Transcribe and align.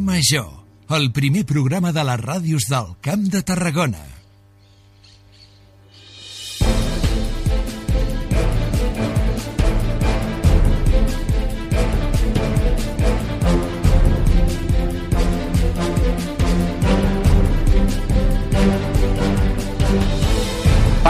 Major, 0.00 0.50
el 0.88 1.10
primer 1.12 1.44
programa 1.44 1.92
de 1.92 2.04
les 2.08 2.20
ràdios 2.20 2.68
del 2.70 2.92
Camp 3.00 3.30
de 3.30 3.42
Tarragona. 3.42 4.13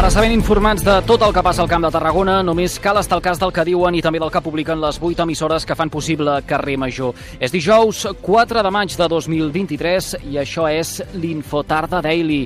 Per 0.04 0.10
estar 0.10 0.20
ben 0.20 0.34
informats 0.36 0.82
de 0.84 0.94
tot 1.08 1.22
el 1.24 1.30
que 1.32 1.40
passa 1.40 1.62
al 1.62 1.68
Camp 1.70 1.86
de 1.86 1.88
Tarragona, 1.94 2.34
només 2.44 2.74
cal 2.76 2.98
estar 3.00 3.16
al 3.16 3.22
cas 3.24 3.38
del 3.40 3.54
que 3.56 3.62
diuen 3.64 3.94
i 3.96 4.02
també 4.04 4.18
del 4.20 4.28
que 4.28 4.42
publiquen 4.44 4.76
les 4.82 4.98
8 5.00 5.24
emissores 5.24 5.64
que 5.64 5.72
fan 5.78 5.88
possible 5.88 6.34
Carrer 6.44 6.74
Major. 6.76 7.14
És 7.40 7.54
dijous 7.54 8.02
4 8.20 8.60
de 8.66 8.72
maig 8.76 8.92
de 9.00 9.06
2023 9.08 10.10
i 10.28 10.36
això 10.42 10.66
és 10.68 10.98
l'Infotarda 11.14 12.02
Daily. 12.04 12.42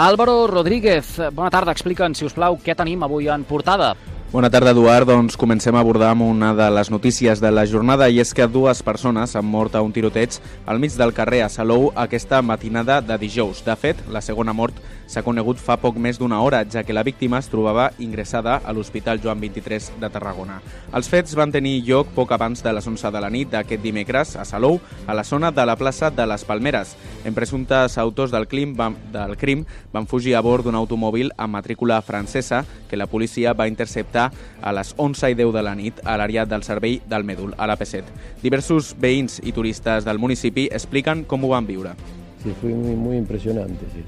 Álvaro 0.00 0.46
Rodríguez, 0.48 1.18
bona 1.36 1.52
tarda, 1.52 1.76
explica'ns, 1.76 2.16
si 2.16 2.30
us 2.30 2.32
plau, 2.32 2.56
què 2.64 2.72
tenim 2.80 3.04
avui 3.04 3.28
en 3.28 3.44
portada. 3.44 3.92
Bona 4.32 4.48
tarda, 4.48 4.70
Eduard. 4.72 5.04
Doncs 5.04 5.34
comencem 5.36 5.76
a 5.76 5.80
abordar 5.84 6.14
amb 6.14 6.24
una 6.24 6.54
de 6.56 6.64
les 6.72 6.88
notícies 6.88 7.40
de 7.40 7.50
la 7.52 7.66
jornada 7.68 8.06
i 8.08 8.16
és 8.22 8.30
que 8.32 8.46
dues 8.48 8.80
persones 8.80 9.34
han 9.36 9.44
mort 9.44 9.74
a 9.76 9.82
un 9.84 9.92
tiroteig 9.92 10.38
al 10.64 10.80
mig 10.80 10.96
del 10.96 11.12
carrer 11.12 11.42
a 11.44 11.50
Salou 11.52 11.90
aquesta 12.00 12.40
matinada 12.40 13.02
de 13.04 13.18
dijous. 13.20 13.60
De 13.60 13.76
fet, 13.76 14.00
la 14.08 14.24
segona 14.24 14.54
mort 14.56 14.80
s'ha 15.12 15.20
conegut 15.20 15.60
fa 15.60 15.76
poc 15.76 15.98
més 16.00 16.16
d'una 16.16 16.38
hora, 16.40 16.62
ja 16.64 16.80
que 16.80 16.94
la 16.96 17.02
víctima 17.04 17.42
es 17.44 17.50
trobava 17.52 17.90
ingressada 18.00 18.54
a 18.64 18.72
l'Hospital 18.72 19.20
Joan 19.20 19.42
23 19.42 19.90
de 20.00 20.08
Tarragona. 20.08 20.62
Els 20.96 21.12
fets 21.12 21.36
van 21.36 21.52
tenir 21.52 21.82
lloc 21.84 22.14
poc 22.16 22.32
abans 22.32 22.64
de 22.64 22.72
les 22.72 22.88
11 22.88 23.12
de 23.12 23.20
la 23.20 23.28
nit 23.28 23.52
d'aquest 23.52 23.84
dimecres 23.84 24.32
a 24.40 24.46
Salou, 24.48 24.80
a 25.04 25.12
la 25.12 25.26
zona 25.28 25.52
de 25.52 25.66
la 25.68 25.76
plaça 25.76 26.08
de 26.08 26.26
les 26.26 26.46
Palmeres. 26.48 26.96
En 27.28 27.36
presumptes 27.36 27.98
autors 28.00 28.32
del 28.32 28.48
crim, 28.48 28.72
van, 28.78 28.96
del 29.12 29.36
crim 29.36 29.66
van 29.92 30.08
fugir 30.08 30.38
a 30.38 30.40
bord 30.40 30.64
d'un 30.64 30.80
automòbil 30.80 31.34
amb 31.36 31.60
matrícula 31.60 32.00
francesa 32.00 32.64
que 32.88 32.96
la 32.96 33.10
policia 33.12 33.52
va 33.52 33.68
interceptar 33.68 34.21
a 34.30 34.72
les 34.76 34.94
11 34.96 35.32
i 35.32 35.38
10 35.38 35.52
de 35.56 35.62
la 35.64 35.74
nit 35.78 36.02
a 36.04 36.16
l'àrea 36.20 36.44
del 36.46 36.62
servei 36.66 37.00
del 37.08 37.24
Mèdul, 37.24 37.54
a 37.56 37.66
l'AP7. 37.70 38.04
Diversos 38.42 38.92
veïns 39.00 39.40
i 39.42 39.54
turistes 39.56 40.04
del 40.04 40.20
municipi 40.22 40.68
expliquen 40.70 41.24
com 41.24 41.44
ho 41.44 41.54
van 41.54 41.66
viure. 41.66 41.96
Sí, 42.42 42.52
fue 42.60 42.70
muy, 42.70 42.96
muy 42.96 43.16
impresionante, 43.16 43.86
sí. 43.94 44.02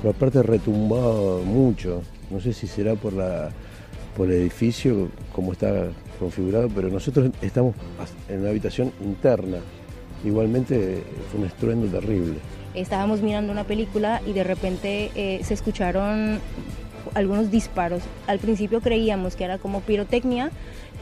Pero 0.00 0.10
aparte 0.10 0.42
retumbaba 0.42 1.40
mucho. 1.42 2.02
No 2.30 2.40
sé 2.40 2.52
si 2.52 2.66
será 2.66 2.94
por, 2.94 3.12
la, 3.12 3.50
por 4.16 4.30
el 4.30 4.42
edificio, 4.42 5.08
como 5.32 5.52
está 5.52 5.88
configurado, 6.18 6.68
pero 6.68 6.88
nosotros 6.88 7.30
estamos 7.40 7.74
en 8.28 8.40
una 8.40 8.50
habitación 8.50 8.92
interna. 9.00 9.58
Igualmente 10.24 11.02
fue 11.30 11.40
un 11.40 11.46
estruendo 11.46 11.86
terrible. 11.86 12.36
Estábamos 12.74 13.22
mirando 13.22 13.52
una 13.52 13.64
película 13.64 14.20
y 14.26 14.32
de 14.32 14.44
repente 14.44 15.10
eh, 15.14 15.40
se 15.42 15.54
escucharon 15.54 16.40
algunos 17.14 17.50
disparos. 17.50 18.02
Al 18.26 18.38
principio 18.38 18.80
creíamos 18.80 19.36
que 19.36 19.44
era 19.44 19.58
como 19.58 19.80
pirotecnia, 19.80 20.50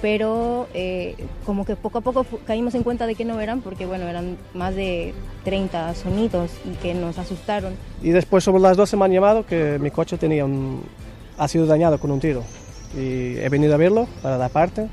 pero 0.02 0.68
eh, 0.74 1.14
como 1.46 1.64
que 1.64 1.76
poco 1.76 1.98
a 1.98 2.00
poco 2.00 2.26
caímos 2.46 2.74
en 2.74 2.82
cuenta 2.82 3.06
de 3.06 3.14
que 3.14 3.24
no 3.24 3.40
eran, 3.40 3.60
porque 3.60 3.86
bueno, 3.86 4.06
eran 4.06 4.36
más 4.52 4.74
de 4.74 5.14
30 5.44 5.94
sonidos 5.94 6.50
y 6.64 6.74
que 6.76 6.94
nos 6.94 7.18
asustaron. 7.18 7.74
Y 8.02 8.10
después 8.10 8.44
sobre 8.44 8.62
las 8.62 8.76
12 8.76 8.96
me 8.96 9.06
han 9.06 9.12
llamado 9.12 9.46
que 9.46 9.78
mi 9.78 9.90
coche 9.90 10.18
tenía 10.18 10.46
ha 11.38 11.48
sido 11.48 11.66
dañado 11.66 11.98
con 11.98 12.10
un 12.10 12.20
tiro. 12.20 12.42
Y 12.96 13.36
he 13.38 13.48
venido 13.48 13.74
a 13.74 13.76
verlo 13.76 14.06
para 14.22 14.38
la 14.38 14.48
parte. 14.48 14.88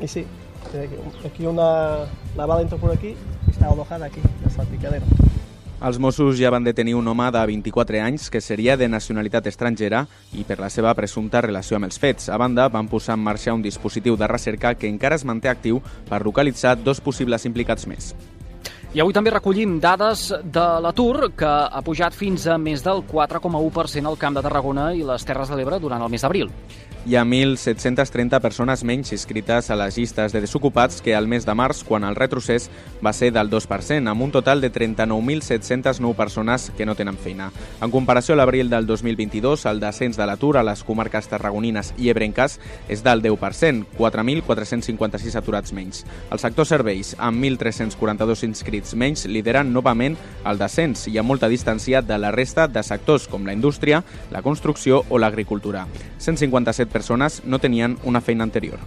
Y 0.00 0.08
sí, 0.08 0.26
aquí 1.24 1.46
una, 1.46 2.06
la 2.36 2.46
bala 2.46 2.66
por 2.68 2.92
aquí 2.92 3.16
y 3.46 3.50
está 3.50 3.68
alojada 3.68 4.06
aquí, 4.06 4.20
en 4.20 4.44
el 4.44 4.50
salpicadero. 4.50 5.06
Els 5.80 5.96
Mossos 5.96 6.36
ja 6.36 6.50
van 6.52 6.64
detenir 6.66 6.92
un 6.92 7.06
home 7.08 7.30
de 7.32 7.40
24 7.48 8.02
anys 8.04 8.26
que 8.28 8.42
seria 8.44 8.74
de 8.76 8.84
nacionalitat 8.92 9.46
estrangera 9.48 10.02
i 10.36 10.44
per 10.44 10.58
la 10.60 10.68
seva 10.68 10.92
presumpta 10.98 11.40
relació 11.40 11.78
amb 11.78 11.88
els 11.88 11.96
fets. 12.02 12.28
A 12.28 12.36
banda, 12.36 12.66
van 12.68 12.90
posar 12.92 13.16
en 13.16 13.24
marxa 13.24 13.54
un 13.56 13.64
dispositiu 13.64 14.18
de 14.20 14.28
recerca 14.28 14.74
que 14.74 14.90
encara 14.92 15.16
es 15.16 15.24
manté 15.24 15.48
actiu 15.48 15.80
per 16.10 16.20
localitzar 16.20 16.76
dos 16.84 17.00
possibles 17.00 17.48
implicats 17.48 17.88
més. 17.88 18.12
I 18.90 18.98
avui 18.98 19.14
també 19.14 19.30
recollim 19.30 19.76
dades 19.78 20.24
de 20.42 20.64
l'atur, 20.82 21.28
que 21.38 21.46
ha 21.46 21.82
pujat 21.86 22.16
fins 22.18 22.48
a 22.50 22.56
més 22.58 22.82
del 22.82 23.04
4,1% 23.06 24.10
al 24.10 24.18
Camp 24.18 24.34
de 24.34 24.42
Tarragona 24.42 24.88
i 24.98 25.04
les 25.06 25.26
Terres 25.28 25.52
de 25.52 25.58
l'Ebre 25.60 25.78
durant 25.78 26.02
el 26.02 26.10
mes 26.10 26.26
d'abril 26.26 26.50
hi 27.06 27.16
ha 27.16 27.24
1.730 27.24 28.40
persones 28.44 28.82
menys 28.84 29.12
inscrites 29.14 29.70
a 29.70 29.76
les 29.76 29.96
llistes 29.96 30.34
de 30.34 30.40
desocupats 30.44 31.00
que 31.00 31.14
al 31.16 31.26
mes 31.26 31.46
de 31.48 31.54
març, 31.56 31.80
quan 31.84 32.04
el 32.04 32.16
retrocés 32.16 32.68
va 33.04 33.14
ser 33.16 33.30
del 33.32 33.48
2%, 33.48 34.10
amb 34.10 34.22
un 34.22 34.30
total 34.30 34.60
de 34.60 34.70
39.709 34.70 36.14
persones 36.14 36.70
que 36.76 36.84
no 36.84 36.94
tenen 36.94 37.16
feina. 37.16 37.50
En 37.80 37.90
comparació 37.90 38.34
a 38.34 38.40
l'abril 38.42 38.68
del 38.68 38.86
2022, 38.86 39.64
el 39.70 39.80
descens 39.80 40.18
de 40.20 40.26
l'atur 40.28 40.58
a 40.58 40.64
les 40.66 40.84
comarques 40.84 41.28
tarragonines 41.32 41.94
i 41.96 42.10
ebrenques 42.12 42.58
és 42.88 43.02
del 43.02 43.24
10%, 43.24 43.86
4.456 43.96 45.38
aturats 45.40 45.72
menys. 45.72 46.04
El 46.30 46.38
sector 46.38 46.68
serveis, 46.68 47.14
amb 47.18 47.40
1.342 47.40 48.44
inscrits 48.44 48.79
menys, 48.94 49.26
lideren 49.26 49.72
novament 49.72 50.16
el 50.44 50.58
descens 50.60 51.06
i 51.08 51.18
amb 51.18 51.28
molta 51.28 51.48
distància 51.48 52.02
de 52.02 52.18
la 52.18 52.32
resta 52.34 52.68
de 52.68 52.82
sectors 52.82 53.28
com 53.28 53.46
la 53.46 53.56
indústria, 53.56 54.02
la 54.30 54.42
construcció 54.42 55.04
o 55.08 55.18
l'agricultura. 55.18 55.86
157 56.18 56.90
persones 56.92 57.42
no 57.44 57.58
tenien 57.58 57.98
una 58.04 58.20
feina 58.20 58.44
anterior. 58.44 58.78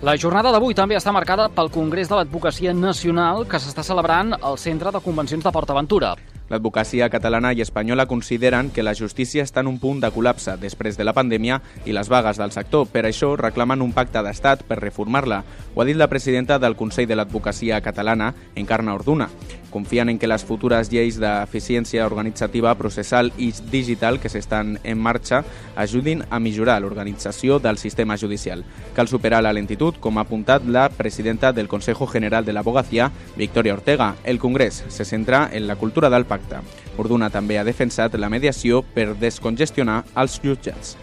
La 0.00 0.14
jornada 0.16 0.48
d'avui 0.48 0.72
també 0.72 0.96
està 0.96 1.12
marcada 1.12 1.50
pel 1.52 1.68
Congrés 1.68 2.08
de 2.08 2.16
l'Advocacia 2.16 2.72
Nacional 2.72 3.42
que 3.44 3.58
s'està 3.60 3.82
celebrant 3.84 4.32
al 4.40 4.56
Centre 4.56 4.88
de 4.94 5.02
Convencions 5.04 5.44
de 5.44 5.52
PortAventura. 5.52 6.14
L'advocacia 6.48 7.10
catalana 7.12 7.52
i 7.52 7.60
espanyola 7.60 8.08
consideren 8.08 8.70
que 8.72 8.82
la 8.82 8.96
justícia 8.96 9.44
està 9.44 9.60
en 9.60 9.68
un 9.68 9.76
punt 9.78 10.00
de 10.00 10.08
col·lapse 10.08 10.56
després 10.56 10.96
de 10.96 11.04
la 11.04 11.12
pandèmia 11.12 11.60
i 11.84 11.92
les 11.92 12.08
vagues 12.08 12.40
del 12.40 12.56
sector. 12.56 12.88
Per 12.88 13.04
això 13.04 13.34
reclamen 13.36 13.84
un 13.84 13.92
pacte 13.92 14.24
d'estat 14.24 14.64
per 14.64 14.80
reformar-la. 14.80 15.44
Ho 15.74 15.84
ha 15.84 15.86
dit 15.86 16.00
la 16.00 16.08
presidenta 16.08 16.58
del 16.58 16.80
Consell 16.80 17.06
de 17.06 17.20
l'Advocacia 17.20 17.84
Catalana, 17.84 18.32
Encarna 18.56 18.96
Orduna. 18.96 19.28
Confien 19.70 20.08
en 20.10 20.18
que 20.18 20.28
les 20.28 20.44
futures 20.44 20.90
lleis 20.90 21.16
d'eficiència 21.22 22.06
organitzativa, 22.06 22.74
processal 22.78 23.32
i 23.38 23.52
digital 23.70 24.20
que 24.20 24.28
s'estan 24.28 24.78
en 24.82 24.98
marxa 24.98 25.44
ajudin 25.76 26.24
a 26.30 26.40
millorar 26.40 26.80
l'organització 26.82 27.58
del 27.58 27.78
sistema 27.78 28.16
judicial. 28.18 28.64
Cal 28.94 29.08
superar 29.08 29.42
la 29.42 29.54
lentitud, 29.54 29.96
com 30.00 30.18
ha 30.18 30.26
apuntat 30.26 30.66
la 30.66 30.88
presidenta 30.88 31.52
del 31.52 31.68
Consejo 31.68 32.06
General 32.06 32.44
de 32.44 32.52
l'Abogacía, 32.52 33.10
Victoria 33.36 33.74
Ortega. 33.74 34.16
El 34.24 34.38
Congrés 34.38 34.84
se 34.88 35.04
centra 35.04 35.48
en 35.52 35.66
la 35.66 35.76
cultura 35.76 36.10
del 36.10 36.26
pacte. 36.26 36.62
Orduna 36.98 37.30
també 37.30 37.58
ha 37.58 37.64
defensat 37.64 38.14
la 38.18 38.28
mediació 38.28 38.82
per 38.82 39.14
descongestionar 39.18 40.02
els 40.16 40.40
jutjats. 40.42 40.96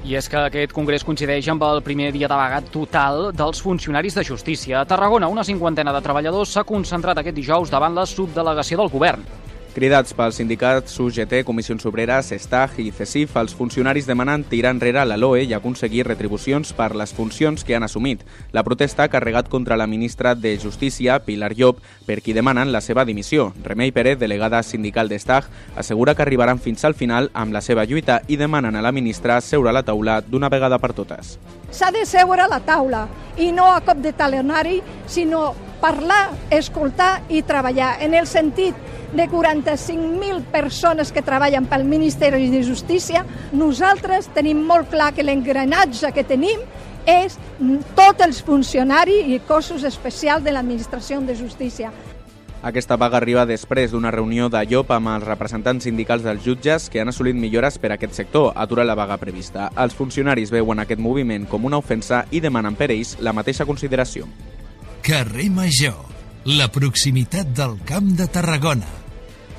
I 0.00 0.14
és 0.16 0.30
que 0.32 0.38
aquest 0.40 0.72
congrés 0.72 1.02
coincideix 1.04 1.50
amb 1.52 1.64
el 1.66 1.82
primer 1.84 2.08
dia 2.14 2.28
de 2.30 2.36
vaga 2.38 2.62
total 2.72 3.28
dels 3.36 3.60
funcionaris 3.60 4.16
de 4.16 4.24
justícia. 4.24 4.80
A 4.80 4.88
Tarragona, 4.88 5.28
una 5.28 5.44
cinquantena 5.44 5.92
de 5.92 6.00
treballadors 6.00 6.56
s'ha 6.56 6.64
concentrat 6.64 7.20
aquest 7.20 7.36
dijous 7.36 7.70
davant 7.70 7.98
la 7.98 8.06
subdelegació 8.08 8.80
del 8.80 8.88
govern. 8.88 9.26
Cridats 9.70 10.10
pels 10.18 10.34
sindicats 10.34 10.96
UGT, 10.98 11.44
Comissions 11.46 11.84
Obreres, 11.86 12.32
STAG 12.34 12.80
i 12.82 12.88
CESIF, 12.90 13.36
els 13.38 13.52
funcionaris 13.54 14.08
demanen 14.08 14.42
tirar 14.50 14.72
enrere 14.74 15.04
la 15.06 15.14
LOE 15.14 15.44
i 15.46 15.54
aconseguir 15.54 16.02
retribucions 16.08 16.72
per 16.74 16.88
les 16.98 17.12
funcions 17.14 17.62
que 17.62 17.76
han 17.78 17.86
assumit. 17.86 18.24
La 18.50 18.64
protesta 18.66 19.04
ha 19.04 19.12
carregat 19.12 19.48
contra 19.48 19.78
la 19.78 19.86
ministra 19.86 20.34
de 20.34 20.56
Justícia, 20.58 21.20
Pilar 21.22 21.52
Llop, 21.54 21.78
per 22.04 22.18
qui 22.18 22.34
demanen 22.34 22.72
la 22.74 22.82
seva 22.82 23.06
dimissió. 23.06 23.52
Remei 23.62 23.94
Pérez, 23.94 24.18
delegada 24.18 24.64
sindical 24.66 25.08
d'STAG, 25.08 25.46
assegura 25.76 26.16
que 26.16 26.26
arribaran 26.26 26.58
fins 26.58 26.84
al 26.84 26.98
final 26.98 27.30
amb 27.32 27.54
la 27.54 27.62
seva 27.62 27.86
lluita 27.86 28.22
i 28.26 28.42
demanen 28.42 28.74
a 28.74 28.82
la 28.82 28.90
ministra 28.90 29.38
seure 29.40 29.70
a 29.70 29.78
la 29.78 29.86
taula 29.86 30.18
d'una 30.20 30.50
vegada 30.50 30.82
per 30.82 30.96
totes. 30.98 31.36
S'ha 31.70 31.94
de 31.94 32.02
seure 32.10 32.42
a 32.42 32.50
la 32.50 32.58
taula 32.66 33.06
i 33.38 33.52
no 33.54 33.70
a 33.70 33.80
cop 33.86 34.02
de 34.02 34.12
talenari, 34.18 34.80
sinó 35.06 35.54
parlar, 35.80 36.30
escoltar 36.50 37.22
i 37.28 37.42
treballar 37.42 37.96
en 38.04 38.14
el 38.14 38.28
sentit 38.30 38.76
de 39.12 39.26
45.000 39.28 40.44
persones 40.52 41.10
que 41.10 41.22
treballen 41.22 41.66
pel 41.66 41.84
Ministeri 41.84 42.50
de 42.52 42.62
Justícia, 42.62 43.24
nosaltres 43.52 44.30
tenim 44.34 44.62
molt 44.66 44.90
clar 44.92 45.10
que 45.16 45.26
l'engranatge 45.26 46.12
que 46.14 46.24
tenim 46.24 46.62
és 47.08 47.38
tots 47.96 48.22
els 48.22 48.38
funcionaris 48.44 49.26
i 49.26 49.40
cossos 49.48 49.84
especials 49.88 50.44
de 50.44 50.54
l'administració 50.54 51.20
de 51.20 51.34
justícia. 51.34 51.90
Aquesta 52.62 52.98
vaga 53.00 53.16
arriba 53.16 53.46
després 53.48 53.88
d'una 53.90 54.10
reunió 54.12 54.50
de 54.52 54.60
Llop 54.68 54.90
amb 54.92 55.08
els 55.14 55.24
representants 55.24 55.86
sindicals 55.88 56.26
dels 56.26 56.44
jutges 56.44 56.90
que 56.92 57.00
han 57.00 57.08
assolit 57.08 57.34
millores 57.34 57.80
per 57.80 57.94
a 57.94 57.96
aquest 57.96 58.12
sector, 58.20 58.52
aturar 58.54 58.84
la 58.84 58.98
vaga 58.98 59.16
prevista. 59.16 59.70
Els 59.80 59.96
funcionaris 59.96 60.52
veuen 60.52 60.84
aquest 60.84 61.00
moviment 61.00 61.48
com 61.48 61.64
una 61.64 61.80
ofensa 61.80 62.26
i 62.30 62.44
demanen 62.44 62.76
per 62.76 62.92
ells 62.92 63.16
la 63.24 63.32
mateixa 63.32 63.64
consideració. 63.64 64.28
Carrer 65.10 65.48
Major, 65.50 65.96
la 66.46 66.68
proximitat 66.70 67.48
del 67.50 67.72
Camp 67.82 68.12
de 68.14 68.28
Tarragona. 68.30 68.86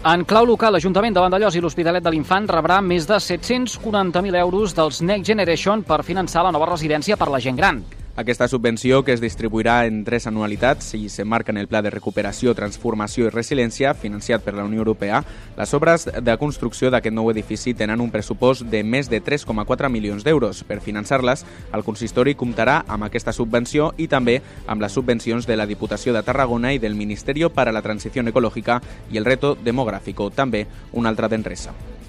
En 0.07 0.23
clau 0.23 0.45
local, 0.47 0.71
l'Ajuntament 0.71 1.11
de 1.11 1.19
Vandellós 1.19 1.57
i 1.59 1.63
l'Hospitalet 1.65 2.05
de 2.05 2.13
l'Infant 2.13 2.47
rebrà 2.47 2.77
més 2.79 3.03
de 3.09 3.17
740.000 3.19 4.39
euros 4.45 4.71
dels 4.77 5.01
Next 5.03 5.27
Generation 5.27 5.83
per 5.83 6.05
finançar 6.07 6.45
la 6.47 6.53
nova 6.55 6.69
residència 6.71 7.19
per 7.19 7.27
la 7.33 7.43
gent 7.43 7.59
gran. 7.59 7.83
Aquesta 8.17 8.49
subvenció, 8.49 9.05
que 9.05 9.13
es 9.13 9.21
distribuirà 9.21 9.85
en 9.87 10.01
tres 10.03 10.25
anualitats 10.27 10.89
i 10.97 11.07
s'emmarca 11.07 11.53
en 11.53 11.57
el 11.61 11.69
Pla 11.71 11.79
de 11.81 11.93
Recuperació, 11.93 12.51
Transformació 12.51 13.29
i 13.29 13.31
Resiliència, 13.31 13.93
financiat 13.95 14.43
per 14.43 14.51
la 14.57 14.65
Unió 14.67 14.81
Europea, 14.83 15.21
les 15.55 15.73
obres 15.73 16.09
de 16.11 16.35
construcció 16.37 16.91
d'aquest 16.91 17.15
nou 17.15 17.31
edifici 17.31 17.71
tenen 17.73 18.03
un 18.03 18.11
pressupost 18.11 18.67
de 18.67 18.83
més 18.83 19.07
de 19.07 19.21
3,4 19.23 19.87
milions 19.89 20.27
d'euros. 20.27 20.59
Per 20.67 20.81
finançar-les, 20.83 21.45
el 21.71 21.87
consistori 21.87 22.35
comptarà 22.35 22.81
amb 22.85 23.07
aquesta 23.07 23.31
subvenció 23.31 23.93
i 23.95 24.09
també 24.11 24.41
amb 24.67 24.83
les 24.83 24.91
subvencions 24.91 25.47
de 25.47 25.55
la 25.55 25.69
Diputació 25.69 26.11
de 26.11 26.23
Tarragona 26.27 26.75
i 26.75 26.83
del 26.83 26.99
Ministeri 26.99 27.47
per 27.47 27.69
a 27.69 27.71
la 27.71 27.81
Transició 27.81 28.27
Ecològica 28.27 28.81
i 29.09 29.17
el 29.17 29.25
Reto 29.25 29.55
Demogràfico, 29.55 30.29
també 30.35 30.67
una 30.91 31.09
altra 31.09 31.31
d'Enresa. 31.31 32.00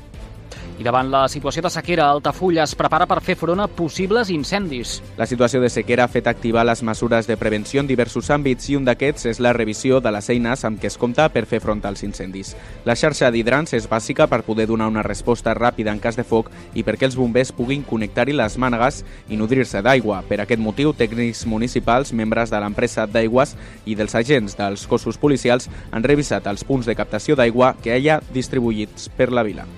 I 0.82 0.84
davant 0.84 1.12
la 1.12 1.29
situació 1.31 1.62
de 1.62 1.70
sequera, 1.70 2.08
Altafulla 2.11 2.64
es 2.64 2.73
prepara 2.75 3.06
per 3.06 3.20
fer 3.23 3.37
front 3.38 3.61
a 3.62 3.69
possibles 3.70 4.32
incendis. 4.34 4.96
La 5.14 5.29
situació 5.31 5.61
de 5.62 5.69
sequera 5.70 6.02
ha 6.02 6.11
fet 6.11 6.26
activar 6.26 6.64
les 6.67 6.81
mesures 6.82 7.29
de 7.31 7.37
prevenció 7.38 7.79
en 7.79 7.87
diversos 7.87 8.32
àmbits 8.34 8.67
i 8.73 8.75
un 8.75 8.88
d'aquests 8.88 9.29
és 9.31 9.38
la 9.38 9.52
revisió 9.55 10.00
de 10.02 10.11
les 10.11 10.26
eines 10.34 10.64
amb 10.67 10.81
què 10.82 10.88
es 10.90 10.96
compta 10.99 11.29
per 11.31 11.44
fer 11.46 11.61
front 11.62 11.84
als 11.87 12.02
incendis. 12.02 12.56
La 12.82 12.96
xarxa 12.99 13.31
d'hidrants 13.31 13.76
és 13.79 13.87
bàsica 13.87 14.26
per 14.26 14.40
poder 14.43 14.67
donar 14.67 14.88
una 14.90 15.05
resposta 15.06 15.55
ràpida 15.55 15.94
en 15.94 16.00
cas 16.02 16.19
de 16.19 16.25
foc 16.26 16.50
i 16.75 16.82
perquè 16.82 17.06
els 17.06 17.19
bombers 17.20 17.55
puguin 17.55 17.87
connectar-hi 17.87 18.35
les 18.35 18.58
mànegues 18.58 19.05
i 19.28 19.38
nodrir-se 19.38 19.85
d'aigua. 19.87 20.25
Per 20.26 20.40
aquest 20.43 20.64
motiu, 20.67 20.90
tècnics 20.99 21.44
municipals, 21.46 22.11
membres 22.11 22.50
de 22.50 22.58
l'empresa 22.58 23.06
d'aigües 23.06 23.55
i 23.87 23.94
dels 23.94 24.19
agents 24.19 24.58
dels 24.58 24.90
cossos 24.90 25.14
policials 25.14 25.70
han 25.93 26.02
revisat 26.02 26.50
els 26.50 26.67
punts 26.67 26.90
de 26.90 26.99
captació 26.99 27.38
d'aigua 27.38 27.76
que 27.78 28.02
hi 28.02 28.11
ha 28.11 28.19
distribuïts 28.35 29.06
per 29.14 29.31
la 29.31 29.46
vila. 29.46 29.70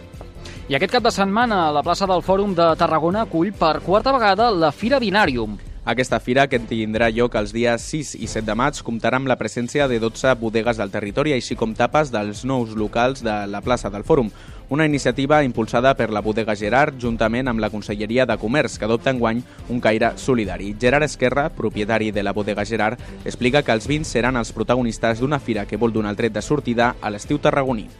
I 0.65 0.79
aquest 0.79 0.95
cap 0.95 1.05
de 1.05 1.11
setmana, 1.13 1.67
la 1.77 1.83
plaça 1.85 2.07
del 2.09 2.23
Fòrum 2.25 2.55
de 2.57 2.71
Tarragona 2.81 3.27
acull 3.27 3.51
per 3.53 3.83
quarta 3.85 4.15
vegada 4.15 4.47
la 4.49 4.71
Fira 4.73 4.97
Binàrium. 4.97 5.59
Aquesta 5.85 6.17
fira, 6.25 6.47
que 6.49 6.57
tindrà 6.57 7.11
lloc 7.13 7.35
els 7.37 7.51
dies 7.53 7.83
6 7.91 8.15
i 8.17 8.25
7 8.33 8.47
de 8.47 8.55
maig, 8.57 8.79
comptarà 8.81 9.19
amb 9.21 9.29
la 9.29 9.37
presència 9.37 9.85
de 9.91 9.99
12 10.01 10.33
bodegues 10.41 10.81
del 10.81 10.89
territori, 10.89 11.35
així 11.37 11.53
com 11.61 11.75
tapes 11.77 12.09
dels 12.09 12.47
nous 12.49 12.73
locals 12.81 13.21
de 13.21 13.35
la 13.53 13.61
plaça 13.61 13.91
del 13.93 14.07
Fòrum. 14.09 14.31
Una 14.73 14.87
iniciativa 14.89 15.43
impulsada 15.45 15.93
per 15.99 16.09
la 16.09 16.23
bodega 16.25 16.57
Gerard, 16.57 16.97
juntament 16.97 17.53
amb 17.53 17.61
la 17.61 17.69
Conselleria 17.69 18.25
de 18.25 18.39
Comerç, 18.41 18.79
que 18.79 18.89
adopta 18.89 19.13
enguany 19.13 19.43
un 19.69 19.85
caire 19.85 20.15
solidari. 20.17 20.73
Gerard 20.81 21.05
Esquerra, 21.05 21.51
propietari 21.53 22.09
de 22.11 22.25
la 22.25 22.33
bodega 22.33 22.65
Gerard, 22.65 23.05
explica 23.27 23.61
que 23.61 23.77
els 23.77 23.85
vins 23.85 24.09
seran 24.09 24.41
els 24.41 24.57
protagonistes 24.57 25.21
d'una 25.21 25.43
fira 25.45 25.67
que 25.69 25.77
vol 25.77 25.93
donar 25.93 26.17
el 26.17 26.23
tret 26.25 26.33
de 26.33 26.41
sortida 26.41 26.95
a 27.03 27.13
l'estiu 27.13 27.37
tarragoní. 27.37 27.91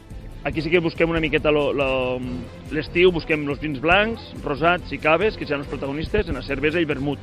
Aquí 0.45 0.61
sí 0.61 0.69
que 0.69 0.77
busquem 0.77 1.09
una 1.09 1.19
miqueta 1.19 1.49
l'estiu, 1.49 3.09
busquem 3.09 3.47
els 3.49 3.61
vins 3.63 3.79
blancs, 3.81 4.27
rosats 4.43 4.91
i 4.93 4.99
caves, 5.01 5.39
que 5.39 5.47
seran 5.47 5.63
els 5.63 5.71
protagonistes, 5.71 6.29
en 6.29 6.37
la 6.37 6.43
cervesa 6.45 6.77
i 6.77 6.85
vermut. 6.85 7.17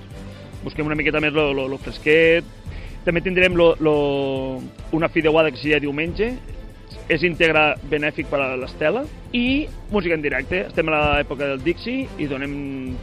Busquem 0.65 0.89
una 0.91 0.99
miqueta 0.99 1.23
més 1.23 1.39
el 1.39 1.77
fresquet. 1.85 2.49
També 3.07 3.23
tindrem 3.23 3.55
lo, 3.55 3.77
lo, 3.79 3.95
una 4.99 5.09
fideuada 5.09 5.55
que 5.55 5.63
seria 5.63 5.79
diumenge, 5.79 6.33
és 7.07 7.23
íntegre 7.23 7.77
benèfic 7.91 8.27
per 8.31 8.41
a 8.43 8.53
l'Estela 8.59 9.05
i 9.39 9.69
música 9.95 10.19
en 10.19 10.27
directe. 10.27 10.67
Estem 10.67 10.91
a 10.91 10.99
l'època 11.21 11.53
del 11.53 11.63
Dixi 11.63 12.01
i 12.19 12.27
donem 12.31 12.55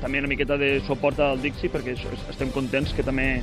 també 0.04 0.20
una 0.20 0.32
miqueta 0.32 0.60
de 0.60 0.78
suport 0.88 1.20
al 1.24 1.40
Dixi 1.40 1.72
perquè 1.72 1.96
estem 2.20 2.52
contents 2.56 2.92
que 2.96 3.08
també 3.08 3.38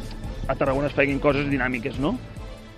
a 0.46 0.54
Tarragona 0.54 0.92
es 0.92 0.96
feien 0.96 1.24
coses 1.24 1.48
dinàmiques, 1.48 1.96
no? 2.04 2.18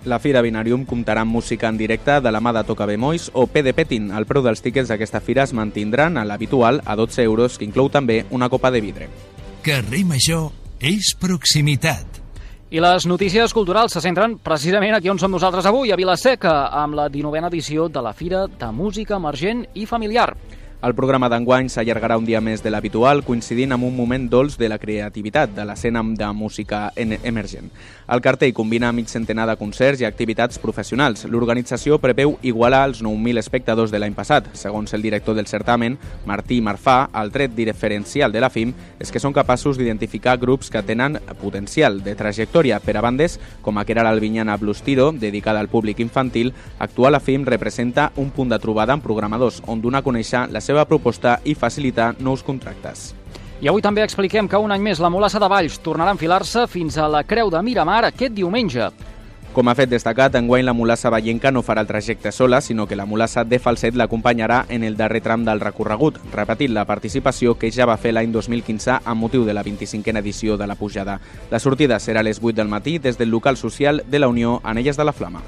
La 0.05 0.19
Fira 0.23 0.39
Binarium 0.39 0.85
comptarà 0.87 1.25
amb 1.25 1.33
música 1.35 1.67
en 1.67 1.75
directe 1.77 2.21
de 2.23 2.31
la 2.31 2.39
mà 2.39 2.53
de 2.55 2.63
Toca 2.63 2.85
Bemois 2.87 3.27
o 3.33 3.47
PD 3.51 3.73
Petin. 3.75 4.13
El 4.15 4.25
preu 4.29 4.45
dels 4.45 4.63
tíquets 4.63 4.87
d'aquesta 4.87 5.19
fira 5.19 5.43
es 5.43 5.51
mantindran 5.51 6.15
a 6.15 6.23
l'habitual 6.23 6.79
a 6.85 6.95
12 6.95 7.25
euros, 7.25 7.57
que 7.59 7.67
inclou 7.67 7.89
també 7.91 8.23
una 8.31 8.47
copa 8.47 8.71
de 8.71 8.79
vidre. 8.79 9.09
Carrer 9.61 10.05
Major 10.07 10.53
és 10.79 11.11
proximitat. 11.19 12.21
I 12.71 12.79
les 12.79 13.07
notícies 13.09 13.51
culturals 13.51 13.91
se 13.91 14.01
centren 14.01 14.37
precisament 14.39 14.95
aquí 14.95 15.09
on 15.09 15.19
som 15.19 15.31
nosaltres 15.33 15.67
avui, 15.67 15.91
a 15.91 15.97
Vilaseca, 15.99 16.69
amb 16.69 16.95
la 16.95 17.09
19a 17.09 17.49
edició 17.49 17.89
de 17.89 18.01
la 18.05 18.13
Fira 18.13 18.45
de 18.47 18.71
Música 18.71 19.17
Emergent 19.17 19.65
i 19.73 19.87
Familiar. 19.89 20.29
El 20.79 20.93
programa 20.95 21.27
d'enguany 21.27 21.67
s'allargarà 21.67 22.15
un 22.15 22.23
dia 22.23 22.39
més 22.39 22.61
de 22.63 22.71
l'habitual, 22.71 23.19
coincidint 23.27 23.73
amb 23.75 23.83
un 23.83 23.97
moment 23.97 24.29
dolç 24.31 24.53
de 24.55 24.69
la 24.71 24.77
creativitat 24.79 25.51
de 25.51 25.65
l'escena 25.67 25.99
de 26.15 26.27
música 26.31 26.93
emergent. 26.95 27.67
El 28.07 28.21
cartell 28.23 28.53
combina 28.55 28.93
mig 28.95 29.09
centenar 29.11 29.43
de 29.49 29.57
concerts 29.59 29.99
i 29.99 30.07
activitats 30.07 30.57
professionals. 30.57 31.25
L'organització 31.27 31.97
preveu 31.99 32.37
igualar 32.41 32.85
els 32.87 33.01
9.000 33.03 33.41
espectadors 33.43 33.91
de 33.91 33.99
l'any 33.99 34.15
passat. 34.15 34.47
Segons 34.55 34.95
el 34.95 35.03
director 35.03 35.35
del 35.35 35.49
certamen, 35.51 35.97
Martí 36.25 36.61
Marfà, 36.63 37.09
el 37.21 37.33
tret 37.35 37.51
diferencial 37.59 38.31
de 38.31 38.39
la 38.39 38.49
FIM 38.49 38.71
és 39.03 39.11
que 39.11 39.19
són 39.19 39.35
capaços 39.35 39.75
d'identificar 39.77 40.37
grups 40.39 40.71
que 40.71 40.81
tenen 40.87 41.19
potencial 41.43 41.99
de 42.07 42.15
trajectòria 42.15 42.79
per 42.79 42.95
a 42.95 43.03
bandes 43.03 43.35
com 43.61 43.77
a 43.77 43.83
Quera 43.83 44.07
l'Albinyana 44.07 44.55
Blues 44.55 44.81
Tiro, 44.87 45.11
dedicada 45.11 45.59
al 45.59 45.67
públic 45.67 45.99
infantil, 45.99 46.53
actuar 46.79 47.11
la 47.11 47.19
FIM 47.19 47.43
representa 47.43 48.13
un 48.15 48.31
punt 48.31 48.55
de 48.55 48.63
trobada 48.63 48.95
amb 48.95 49.03
programadors 49.03 49.59
on 49.67 49.83
donar 49.83 49.99
a 49.99 50.07
conèixer 50.07 50.47
la 50.47 50.63
seva 50.69 50.85
proposta 50.85 51.39
i 51.49 51.57
facilitar 51.57 52.13
nous 52.21 52.45
contractes. 52.45 53.09
I 53.59 53.67
avui 53.67 53.83
també 53.83 54.05
expliquem 54.05 54.47
que 54.47 54.59
un 54.61 54.71
any 54.71 54.83
més 54.85 55.01
la 55.03 55.09
Molassa 55.11 55.41
de 55.41 55.49
Valls 55.51 55.81
tornarà 55.83 56.13
a 56.13 56.15
enfilar-se 56.15 56.67
fins 56.71 56.95
a 56.97 57.09
la 57.11 57.25
Creu 57.27 57.49
de 57.51 57.59
Miramar 57.65 58.05
aquest 58.07 58.37
diumenge. 58.37 58.87
Com 59.49 59.67
ha 59.67 59.73
fet 59.73 59.89
destacat, 59.89 60.35
enguany 60.37 60.61
la 60.61 60.75
mulassa 60.77 61.09
vallenca 61.09 61.49
no 61.51 61.63
farà 61.65 61.81
el 61.81 61.89
trajecte 61.89 62.31
sola, 62.31 62.61
sinó 62.61 62.85
que 62.87 62.95
la 62.95 63.07
mulassa 63.09 63.43
de 63.43 63.57
Falset 63.59 63.95
l'acompanyarà 63.97 64.61
en 64.69 64.85
el 64.85 64.95
darrer 64.95 65.23
tram 65.25 65.41
del 65.43 65.59
recorregut, 65.59 66.19
repetint 66.31 66.75
la 66.75 66.85
participació 66.85 67.55
que 67.57 67.71
ja 67.73 67.87
va 67.89 67.97
fer 67.97 68.13
l'any 68.13 68.29
2015 68.31 68.99
amb 69.03 69.25
motiu 69.25 69.47
de 69.49 69.55
la 69.57 69.65
25a 69.65 70.21
edició 70.21 70.55
de 70.55 70.67
la 70.69 70.77
pujada. 70.77 71.17
La 71.49 71.59
sortida 71.59 71.97
serà 71.97 72.21
a 72.21 72.27
les 72.29 72.39
8 72.43 72.61
del 72.61 72.69
matí 72.69 72.99
des 72.99 73.17
del 73.17 73.33
local 73.33 73.57
social 73.57 74.03
de 74.05 74.21
la 74.21 74.29
Unió 74.29 74.61
Anelles 74.63 75.01
de 75.01 75.09
la 75.09 75.17
Flama. 75.17 75.41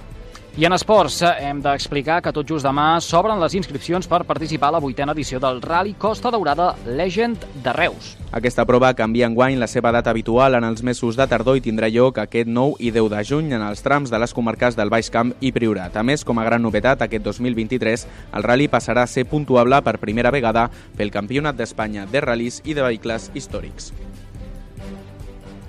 I 0.60 0.66
en 0.68 0.74
esports 0.76 1.22
hem 1.24 1.62
d'explicar 1.64 2.18
que 2.20 2.34
tot 2.36 2.50
just 2.50 2.66
demà 2.68 2.98
s'obren 3.00 3.40
les 3.40 3.54
inscripcions 3.56 4.04
per 4.12 4.26
participar 4.28 4.68
a 4.68 4.76
la 4.76 4.82
vuitena 4.84 5.14
edició 5.16 5.40
del 5.40 5.62
Rally 5.64 5.94
Costa 5.96 6.28
Daurada 6.28 6.74
Legend 6.86 7.46
de 7.64 7.72
Reus. 7.72 8.18
Aquesta 8.36 8.66
prova 8.68 8.90
canvia 8.94 9.30
en 9.30 9.36
guany 9.38 9.56
la 9.56 9.70
seva 9.72 9.94
data 9.96 10.10
habitual 10.12 10.58
en 10.60 10.66
els 10.68 10.84
mesos 10.84 11.16
de 11.16 11.24
tardor 11.32 11.56
i 11.56 11.64
tindrà 11.64 11.88
lloc 11.88 12.20
aquest 12.20 12.52
9 12.52 12.84
i 12.84 12.92
10 12.92 13.08
de 13.14 13.22
juny 13.30 13.54
en 13.56 13.64
els 13.64 13.80
trams 13.86 14.12
de 14.12 14.20
les 14.20 14.36
comarques 14.36 14.76
del 14.76 14.92
Baix 14.92 15.08
Camp 15.10 15.32
i 15.40 15.54
Priorat. 15.56 15.96
A 15.96 16.04
més, 16.04 16.26
com 16.28 16.40
a 16.40 16.44
gran 16.44 16.62
novetat, 16.62 17.06
aquest 17.06 17.24
2023 17.24 18.04
el 18.36 18.44
rally 18.44 18.68
passarà 18.68 19.06
a 19.08 19.12
ser 19.12 19.24
puntuable 19.32 19.80
per 19.86 20.02
primera 20.04 20.34
vegada 20.36 20.66
pel 20.98 21.14
Campionat 21.16 21.56
d'Espanya 21.56 22.04
de 22.12 22.26
ral·lis 22.28 22.60
i 22.66 22.76
de 22.76 22.84
vehicles 22.84 23.30
històrics. 23.34 23.94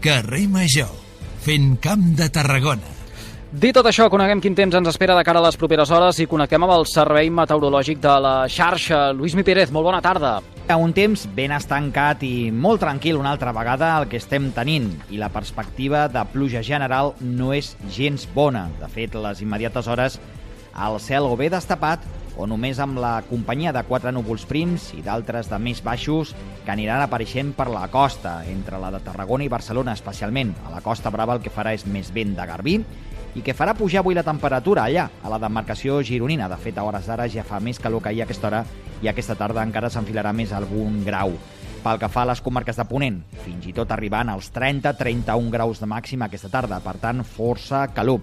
Carrer 0.02 0.48
Major, 0.50 0.90
fent 1.46 1.76
camp 1.78 2.02
de 2.18 2.28
Tarragona. 2.34 3.01
Dit 3.52 3.74
tot 3.76 3.84
això, 3.84 4.06
coneguem 4.08 4.40
quin 4.40 4.54
temps 4.56 4.72
ens 4.78 4.88
espera 4.88 5.12
de 5.12 5.22
cara 5.28 5.36
a 5.36 5.44
les 5.44 5.58
properes 5.60 5.90
hores 5.92 6.16
i 6.22 6.24
connectem 6.24 6.62
amb 6.64 6.72
el 6.72 6.86
Servei 6.88 7.28
Meteorològic 7.28 7.98
de 8.00 8.14
la 8.24 8.30
xarxa. 8.48 9.10
Lluís 9.12 9.34
Mi 9.36 9.44
Pérez, 9.44 9.68
molt 9.68 9.84
bona 9.84 10.00
tarda. 10.00 10.38
Un 10.72 10.94
temps 10.96 11.26
ben 11.36 11.52
estancat 11.52 12.24
i 12.24 12.48
molt 12.48 12.80
tranquil 12.80 13.20
una 13.20 13.34
altra 13.36 13.52
vegada 13.52 13.90
el 13.98 14.08
que 14.08 14.16
estem 14.16 14.48
tenint 14.56 14.88
i 15.12 15.20
la 15.20 15.28
perspectiva 15.28 16.06
de 16.08 16.24
pluja 16.32 16.64
general 16.64 17.12
no 17.20 17.52
és 17.52 17.74
gens 17.92 18.24
bona. 18.32 18.70
De 18.80 18.88
fet, 18.88 19.20
les 19.20 19.44
immediates 19.44 19.84
hores 19.84 20.16
el 20.72 20.98
cel 21.04 21.28
o 21.28 21.36
bé 21.36 21.52
destapat 21.52 22.00
o 22.40 22.48
només 22.48 22.80
amb 22.80 22.96
la 23.04 23.18
companyia 23.28 23.76
de 23.76 23.84
quatre 23.84 24.16
núvols 24.16 24.48
prims 24.48 24.94
i 24.96 25.04
d'altres 25.04 25.52
de 25.52 25.60
més 25.60 25.84
baixos 25.84 26.32
que 26.64 26.72
aniran 26.72 27.04
apareixent 27.04 27.52
per 27.52 27.68
la 27.68 27.84
costa, 27.92 28.38
entre 28.48 28.80
la 28.80 28.88
de 28.96 29.04
Tarragona 29.04 29.44
i 29.44 29.52
Barcelona 29.52 29.92
especialment. 29.92 30.56
A 30.64 30.72
la 30.72 30.80
Costa 30.80 31.12
Brava 31.12 31.36
el 31.36 31.44
que 31.44 31.52
farà 31.52 31.76
és 31.76 31.84
més 31.84 32.08
vent 32.16 32.32
de 32.32 32.48
Garbí 32.48 32.78
i 33.34 33.42
que 33.42 33.54
farà 33.56 33.72
pujar 33.74 34.02
avui 34.02 34.14
la 34.14 34.24
temperatura 34.26 34.84
allà, 34.84 35.08
a 35.22 35.32
la 35.32 35.40
demarcació 35.40 36.02
gironina. 36.04 36.48
De 36.52 36.58
fet, 36.60 36.78
a 36.78 36.84
hores 36.84 37.08
d'ara 37.08 37.28
ja 37.32 37.44
fa 37.46 37.60
més 37.60 37.80
calor 37.80 38.02
que 38.02 38.12
ahir 38.12 38.22
a 38.22 38.26
aquesta 38.28 38.50
hora 38.50 38.62
i 39.02 39.08
aquesta 39.10 39.36
tarda 39.38 39.64
encara 39.64 39.90
s'enfilarà 39.90 40.34
més 40.36 40.52
algun 40.52 41.00
grau. 41.06 41.34
Pel 41.82 41.98
que 41.98 42.10
fa 42.12 42.22
a 42.22 42.28
les 42.30 42.40
comarques 42.44 42.76
de 42.78 42.84
Ponent, 42.86 43.18
fins 43.42 43.64
i 43.66 43.72
tot 43.74 43.90
arribant 43.90 44.30
als 44.30 44.52
30-31 44.54 45.48
graus 45.50 45.80
de 45.82 45.88
màxima 45.90 46.28
aquesta 46.28 46.52
tarda, 46.52 46.78
per 46.84 46.94
tant, 47.02 47.24
força 47.26 47.88
calor. 47.96 48.20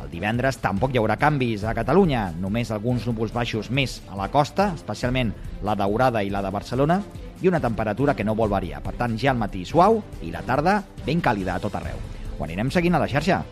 El 0.00 0.10
divendres 0.12 0.58
tampoc 0.60 0.92
hi 0.92 1.00
haurà 1.00 1.16
canvis 1.20 1.64
a 1.64 1.72
Catalunya, 1.76 2.26
només 2.40 2.70
alguns 2.72 3.06
núvols 3.08 3.32
baixos 3.32 3.70
més 3.70 3.98
a 4.08 4.16
la 4.16 4.28
costa, 4.32 4.72
especialment 4.76 5.32
la 5.64 5.76
daurada 5.76 6.22
i 6.24 6.32
la 6.32 6.44
de 6.44 6.52
Barcelona, 6.52 7.00
i 7.40 7.48
una 7.48 7.60
temperatura 7.60 8.14
que 8.16 8.24
no 8.24 8.36
vol 8.36 8.52
variar. 8.52 8.82
Per 8.84 8.94
tant, 8.98 9.16
ja 9.16 9.32
al 9.32 9.40
matí 9.40 9.64
suau 9.64 10.02
i 10.20 10.32
la 10.32 10.44
tarda 10.44 10.82
ben 11.06 11.24
càlida 11.24 11.56
a 11.56 11.60
tot 11.62 11.76
arreu. 11.80 12.00
Ho 12.36 12.44
anirem 12.44 12.72
seguint 12.72 12.96
a 12.96 13.00
la 13.00 13.08
xarxa. 13.08 13.42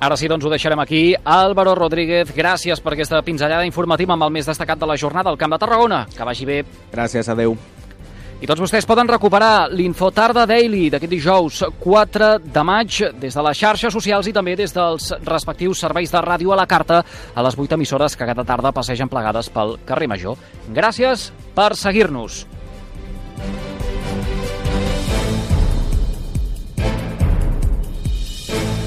Ara 0.00 0.16
sí, 0.18 0.28
doncs 0.28 0.44
ho 0.44 0.50
deixarem 0.50 0.80
aquí. 0.82 1.14
Álvaro 1.24 1.74
Rodríguez, 1.78 2.34
gràcies 2.34 2.82
per 2.82 2.92
aquesta 2.94 3.22
pinzellada 3.22 3.64
informativa 3.64 4.12
amb 4.16 4.26
el 4.26 4.34
més 4.34 4.48
destacat 4.50 4.80
de 4.80 4.88
la 4.90 4.98
jornada 5.00 5.30
al 5.30 5.38
Camp 5.38 5.54
de 5.54 5.60
Tarragona. 5.62 6.04
Que 6.10 6.26
vagi 6.26 6.44
bé. 6.48 6.64
Gràcies, 6.92 7.30
adeu. 7.30 7.56
I 8.42 8.48
tots 8.50 8.60
vostès 8.60 8.84
poden 8.84 9.08
recuperar 9.08 9.70
l'Infotarda 9.72 10.42
Daily 10.44 10.90
d'aquest 10.92 11.12
dijous 11.14 11.62
4 11.80 12.26
de 12.44 12.64
maig 12.66 12.98
des 13.22 13.32
de 13.32 13.44
les 13.46 13.56
xarxes 13.56 13.94
socials 13.94 14.28
i 14.28 14.34
també 14.36 14.56
des 14.58 14.74
dels 14.74 15.12
respectius 15.24 15.80
serveis 15.80 16.12
de 16.12 16.20
ràdio 16.20 16.52
a 16.52 16.58
la 16.58 16.66
carta 16.68 17.00
a 17.32 17.46
les 17.46 17.56
8 17.56 17.78
emissores 17.78 18.18
que 18.18 18.26
cada 18.28 18.44
tarda 18.44 18.74
passegen 18.74 19.08
plegades 19.08 19.48
pel 19.54 19.78
carrer 19.86 20.10
Major. 20.12 20.36
Gràcies 20.74 21.30
per 21.54 21.72
seguir-nos. 21.78 22.42